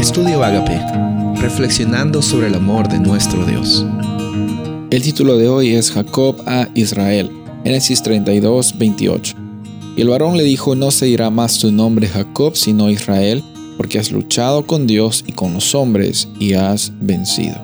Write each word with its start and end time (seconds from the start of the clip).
Estudio 0.00 0.42
Agape, 0.42 0.80
reflexionando 1.42 2.22
sobre 2.22 2.46
el 2.46 2.54
amor 2.54 2.88
de 2.88 2.98
nuestro 2.98 3.44
Dios. 3.44 3.84
El 4.90 5.02
título 5.02 5.36
de 5.36 5.50
hoy 5.50 5.74
es 5.74 5.92
Jacob 5.92 6.36
a 6.46 6.68
Israel, 6.74 7.30
Génesis 7.64 8.02
32, 8.02 8.78
28. 8.78 9.36
Y 9.98 10.00
el 10.00 10.08
varón 10.08 10.38
le 10.38 10.44
dijo, 10.44 10.74
no 10.74 10.90
se 10.90 11.04
dirá 11.04 11.28
más 11.28 11.58
tu 11.58 11.70
nombre 11.70 12.08
Jacob, 12.08 12.56
sino 12.56 12.88
Israel, 12.88 13.44
porque 13.76 13.98
has 13.98 14.10
luchado 14.10 14.66
con 14.66 14.86
Dios 14.86 15.22
y 15.26 15.32
con 15.32 15.52
los 15.52 15.74
hombres 15.74 16.28
y 16.38 16.54
has 16.54 16.92
vencido. 17.02 17.60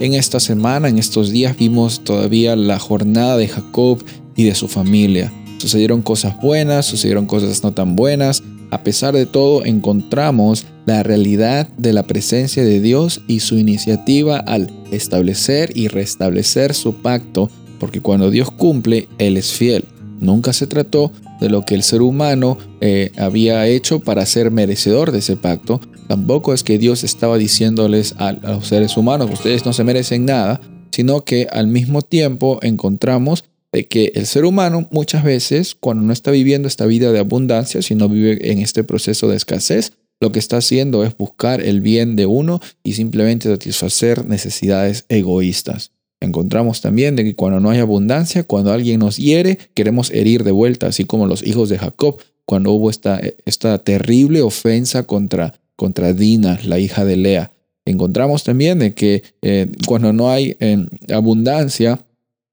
En 0.00 0.14
esta 0.14 0.40
semana, 0.40 0.88
en 0.88 0.98
estos 0.98 1.28
días, 1.28 1.58
vimos 1.58 2.00
todavía 2.00 2.56
la 2.56 2.78
jornada 2.78 3.36
de 3.36 3.48
Jacob 3.48 4.02
y 4.34 4.44
de 4.44 4.54
su 4.54 4.66
familia. 4.66 5.30
Sucedieron 5.58 6.00
cosas 6.00 6.40
buenas, 6.40 6.86
sucedieron 6.86 7.26
cosas 7.26 7.62
no 7.62 7.72
tan 7.72 7.96
buenas. 7.96 8.42
A 8.70 8.82
pesar 8.82 9.14
de 9.14 9.26
todo, 9.26 9.64
encontramos 9.64 10.66
la 10.86 11.02
realidad 11.02 11.68
de 11.76 11.92
la 11.92 12.04
presencia 12.04 12.64
de 12.64 12.80
Dios 12.80 13.22
y 13.26 13.40
su 13.40 13.58
iniciativa 13.58 14.38
al 14.38 14.70
establecer 14.90 15.76
y 15.76 15.88
restablecer 15.88 16.74
su 16.74 16.94
pacto, 16.94 17.50
porque 17.78 18.00
cuando 18.00 18.30
Dios 18.30 18.50
cumple, 18.50 19.08
Él 19.18 19.36
es 19.36 19.52
fiel. 19.52 19.84
Nunca 20.20 20.52
se 20.52 20.66
trató 20.66 21.12
de 21.40 21.48
lo 21.48 21.64
que 21.64 21.74
el 21.74 21.82
ser 21.82 22.02
humano 22.02 22.58
eh, 22.80 23.10
había 23.16 23.66
hecho 23.66 24.00
para 24.00 24.26
ser 24.26 24.50
merecedor 24.50 25.12
de 25.12 25.18
ese 25.18 25.36
pacto. 25.36 25.80
Tampoco 26.08 26.52
es 26.52 26.62
que 26.62 26.78
Dios 26.78 27.04
estaba 27.04 27.38
diciéndoles 27.38 28.14
a, 28.18 28.28
a 28.28 28.32
los 28.32 28.66
seres 28.66 28.96
humanos, 28.96 29.30
ustedes 29.32 29.64
no 29.64 29.72
se 29.72 29.84
merecen 29.84 30.26
nada, 30.26 30.60
sino 30.90 31.24
que 31.24 31.46
al 31.50 31.66
mismo 31.66 32.02
tiempo 32.02 32.58
encontramos 32.62 33.44
de 33.72 33.86
que 33.86 34.12
el 34.14 34.26
ser 34.26 34.44
humano 34.44 34.88
muchas 34.90 35.24
veces, 35.24 35.74
cuando 35.74 36.04
no 36.04 36.12
está 36.12 36.30
viviendo 36.30 36.68
esta 36.68 36.86
vida 36.86 37.12
de 37.12 37.18
abundancia, 37.18 37.82
sino 37.82 38.08
vive 38.08 38.50
en 38.50 38.58
este 38.58 38.84
proceso 38.84 39.28
de 39.28 39.36
escasez, 39.36 39.92
lo 40.20 40.32
que 40.32 40.38
está 40.38 40.58
haciendo 40.58 41.04
es 41.04 41.16
buscar 41.16 41.62
el 41.62 41.80
bien 41.80 42.14
de 42.14 42.26
uno 42.26 42.60
y 42.82 42.92
simplemente 42.92 43.48
satisfacer 43.48 44.26
necesidades 44.26 45.06
egoístas. 45.08 45.92
Encontramos 46.20 46.82
también 46.82 47.16
de 47.16 47.24
que 47.24 47.34
cuando 47.34 47.60
no 47.60 47.70
hay 47.70 47.78
abundancia, 47.78 48.42
cuando 48.42 48.72
alguien 48.72 49.00
nos 49.00 49.16
hiere, 49.16 49.58
queremos 49.72 50.10
herir 50.10 50.44
de 50.44 50.50
vuelta, 50.50 50.88
así 50.88 51.04
como 51.04 51.26
los 51.26 51.42
hijos 51.42 51.70
de 51.70 51.78
Jacob, 51.78 52.20
cuando 52.44 52.72
hubo 52.72 52.90
esta, 52.90 53.20
esta 53.46 53.78
terrible 53.78 54.42
ofensa 54.42 55.04
contra, 55.04 55.54
contra 55.76 56.12
Dina, 56.12 56.58
la 56.64 56.78
hija 56.78 57.06
de 57.06 57.16
Lea. 57.16 57.52
Encontramos 57.86 58.44
también 58.44 58.78
de 58.80 58.92
que 58.92 59.22
eh, 59.40 59.72
cuando 59.86 60.12
no 60.12 60.30
hay 60.30 60.56
eh, 60.60 60.84
abundancia, 61.10 61.98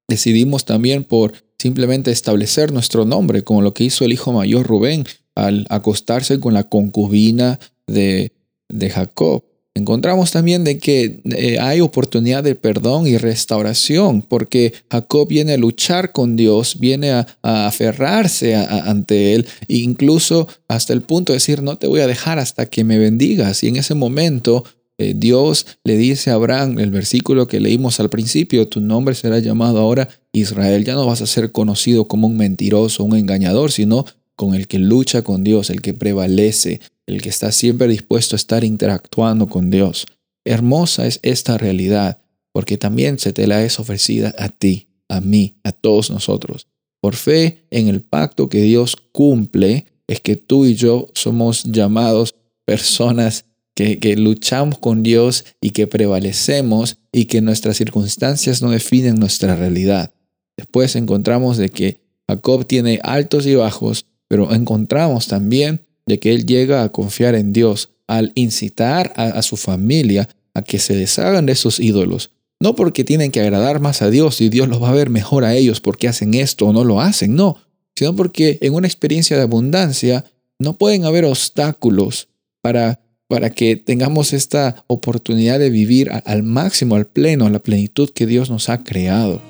decidimos 0.08 0.64
también 0.64 1.04
por 1.04 1.32
simplemente 1.58 2.10
establecer 2.10 2.72
nuestro 2.72 3.04
nombre, 3.04 3.44
como 3.44 3.62
lo 3.62 3.74
que 3.74 3.84
hizo 3.84 4.04
el 4.04 4.12
hijo 4.12 4.32
mayor 4.32 4.66
Rubén 4.66 5.04
al 5.34 5.66
acostarse 5.68 6.40
con 6.40 6.54
la 6.54 6.64
concubina 6.64 7.60
de, 7.86 8.32
de 8.68 8.90
Jacob. 8.90 9.44
Encontramos 9.78 10.32
también 10.32 10.64
de 10.64 10.78
que 10.78 11.20
eh, 11.24 11.58
hay 11.60 11.80
oportunidad 11.80 12.42
de 12.42 12.56
perdón 12.56 13.06
y 13.06 13.16
restauración, 13.16 14.22
porque 14.22 14.72
Jacob 14.90 15.28
viene 15.28 15.52
a 15.52 15.56
luchar 15.56 16.10
con 16.10 16.34
Dios, 16.34 16.80
viene 16.80 17.12
a, 17.12 17.26
aferrarse 17.42 18.56
ante 18.56 19.34
Él, 19.34 19.46
incluso 19.68 20.48
hasta 20.66 20.92
el 20.92 21.02
punto 21.02 21.32
de 21.32 21.36
decir, 21.36 21.62
no 21.62 21.76
te 21.76 21.86
voy 21.86 22.00
a 22.00 22.08
dejar 22.08 22.40
hasta 22.40 22.66
que 22.66 22.82
me 22.82 22.98
bendigas. 22.98 23.62
Y 23.62 23.68
en 23.68 23.76
ese 23.76 23.94
momento 23.94 24.64
eh, 24.98 25.14
Dios 25.16 25.66
le 25.84 25.96
dice 25.96 26.30
a 26.30 26.34
Abraham, 26.34 26.80
el 26.80 26.90
versículo 26.90 27.46
que 27.46 27.60
leímos 27.60 28.00
al 28.00 28.10
principio, 28.10 28.68
tu 28.68 28.80
nombre 28.80 29.14
será 29.14 29.38
llamado 29.38 29.78
ahora 29.78 30.08
Israel, 30.32 30.84
ya 30.84 30.94
no 30.94 31.06
vas 31.06 31.22
a 31.22 31.26
ser 31.26 31.52
conocido 31.52 32.08
como 32.08 32.26
un 32.26 32.36
mentiroso, 32.36 33.04
un 33.04 33.16
engañador, 33.16 33.70
sino 33.70 34.04
con 34.34 34.54
el 34.54 34.66
que 34.66 34.78
lucha 34.78 35.22
con 35.22 35.44
Dios, 35.44 35.70
el 35.70 35.82
que 35.82 35.94
prevalece, 35.94 36.80
el 37.06 37.22
que 37.22 37.28
está 37.28 37.52
siempre 37.52 37.86
dispuesto 37.88 38.34
a 38.34 38.38
estar 38.38 38.64
interactuando 38.64 39.46
con 39.46 39.70
Dios. 39.70 40.06
Hermosa 40.44 41.06
es 41.06 41.20
esta 41.22 41.58
realidad, 41.58 42.20
porque 42.52 42.76
también 42.76 43.18
se 43.18 43.32
te 43.32 43.46
la 43.46 43.64
es 43.64 43.78
ofrecida 43.78 44.34
a 44.36 44.48
ti, 44.48 44.88
a 45.08 45.20
mí, 45.20 45.56
a 45.62 45.72
todos 45.72 46.10
nosotros. 46.10 46.66
Por 47.00 47.14
fe 47.14 47.64
en 47.70 47.86
el 47.86 48.00
pacto 48.00 48.48
que 48.48 48.62
Dios 48.62 48.96
cumple, 49.12 49.86
es 50.08 50.20
que 50.20 50.36
tú 50.36 50.66
y 50.66 50.74
yo 50.74 51.08
somos 51.14 51.64
llamados 51.64 52.34
personas 52.64 53.44
que, 53.84 54.16
luchamos 54.16 54.78
con 54.78 55.04
Dios 55.04 55.44
y 55.60 55.70
que 55.70 55.86
prevalecemos 55.86 56.98
y 57.12 57.26
que 57.26 57.40
nuestras 57.40 57.76
circunstancias 57.76 58.60
no 58.60 58.70
definen 58.70 59.16
nuestra 59.16 59.54
realidad. 59.54 60.12
Después 60.56 60.96
encontramos 60.96 61.58
de 61.58 61.68
que 61.68 62.00
Jacob 62.28 62.66
tiene 62.66 62.98
altos 63.04 63.46
y 63.46 63.54
bajos, 63.54 64.06
pero 64.26 64.52
encontramos 64.52 65.28
también 65.28 65.82
de 66.06 66.18
que 66.18 66.34
él 66.34 66.44
llega 66.44 66.82
a 66.82 66.88
confiar 66.90 67.36
en 67.36 67.52
Dios 67.52 67.90
al 68.08 68.32
incitar 68.34 69.12
a, 69.14 69.40
su 69.42 69.56
familia 69.56 70.28
a 70.54 70.62
que 70.62 70.80
se 70.80 70.96
deshagan 70.96 71.46
de 71.46 71.52
esos 71.52 71.78
ídolos. 71.78 72.32
No 72.60 72.74
porque 72.74 73.04
tienen 73.04 73.30
que 73.30 73.40
agradar 73.40 73.78
más 73.78 74.02
a 74.02 74.10
Dios 74.10 74.40
y 74.40 74.48
Dios 74.48 74.66
los 74.66 74.82
va 74.82 74.88
a 74.90 74.94
ver 74.94 75.08
mejor 75.08 75.44
a 75.44 75.54
ellos 75.54 75.80
porque 75.80 76.08
hacen 76.08 76.34
esto 76.34 76.66
o 76.66 76.72
no 76.72 76.82
lo 76.82 77.00
hacen, 77.00 77.36
no, 77.36 77.58
sino 77.94 78.16
porque 78.16 78.58
en 78.60 78.74
una 78.74 78.88
experiencia 78.88 79.36
de 79.36 79.44
abundancia 79.44 80.24
no 80.58 80.76
pueden 80.76 81.04
haber 81.04 81.24
obstáculos 81.24 82.28
para, 82.60 82.98
para 83.28 83.50
que 83.50 83.76
tengamos 83.76 84.32
esta 84.32 84.82
oportunidad 84.86 85.58
de 85.58 85.68
vivir 85.68 86.10
al 86.24 86.42
máximo, 86.42 86.96
al 86.96 87.06
pleno, 87.06 87.44
a 87.44 87.50
la 87.50 87.58
plenitud 87.58 88.08
que 88.10 88.26
Dios 88.26 88.48
nos 88.48 88.70
ha 88.70 88.82
creado. 88.82 89.40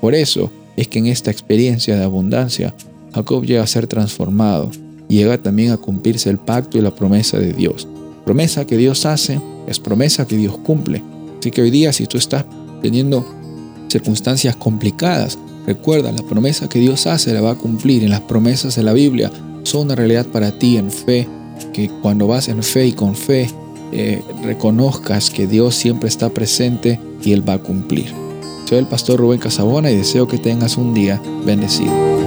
Por 0.00 0.14
eso 0.14 0.50
es 0.76 0.88
que 0.88 0.98
en 0.98 1.06
esta 1.06 1.30
experiencia 1.30 1.96
de 1.96 2.04
abundancia 2.04 2.74
Jacob 3.14 3.44
llega 3.44 3.62
a 3.62 3.66
ser 3.66 3.86
transformado 3.86 4.70
y 5.08 5.16
llega 5.16 5.38
también 5.38 5.70
a 5.72 5.76
cumplirse 5.76 6.30
el 6.30 6.38
pacto 6.38 6.78
y 6.78 6.80
la 6.80 6.94
promesa 6.94 7.38
de 7.38 7.52
Dios. 7.52 7.86
Promesa 8.24 8.66
que 8.66 8.78
Dios 8.78 9.04
hace 9.04 9.38
es 9.66 9.78
promesa 9.78 10.26
que 10.26 10.36
Dios 10.36 10.56
cumple. 10.58 11.02
Así 11.38 11.50
que 11.50 11.60
hoy 11.60 11.70
día 11.70 11.92
si 11.92 12.06
tú 12.06 12.16
estás 12.16 12.46
teniendo 12.80 13.26
circunstancias 13.88 14.56
complicadas, 14.56 15.38
recuerda, 15.66 16.10
la 16.10 16.26
promesa 16.26 16.70
que 16.70 16.78
Dios 16.78 17.06
hace 17.06 17.34
la 17.34 17.42
va 17.42 17.52
a 17.52 17.58
cumplir. 17.58 18.02
En 18.02 18.10
las 18.10 18.22
promesas 18.22 18.76
de 18.76 18.82
la 18.82 18.94
Biblia 18.94 19.30
son 19.62 19.82
una 19.82 19.94
realidad 19.94 20.26
para 20.26 20.58
ti 20.58 20.78
en 20.78 20.90
fe, 20.90 21.28
que 21.72 21.90
cuando 22.02 22.26
vas 22.26 22.48
en 22.48 22.62
fe 22.62 22.86
y 22.86 22.92
con 22.92 23.14
fe, 23.14 23.50
eh, 23.92 24.22
reconozcas 24.42 25.30
que 25.30 25.46
Dios 25.46 25.74
siempre 25.74 26.08
está 26.08 26.28
presente 26.30 26.98
y 27.22 27.32
Él 27.32 27.48
va 27.48 27.54
a 27.54 27.58
cumplir. 27.58 28.12
Soy 28.68 28.78
el 28.78 28.86
pastor 28.86 29.20
Rubén 29.20 29.38
Casabona 29.38 29.90
y 29.90 29.96
deseo 29.96 30.26
que 30.26 30.38
tengas 30.38 30.76
un 30.76 30.92
día 30.92 31.22
bendecido. 31.44 32.25